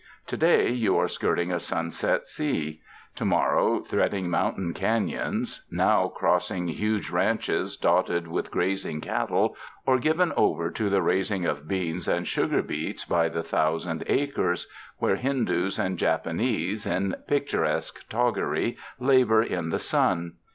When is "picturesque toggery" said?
17.27-18.77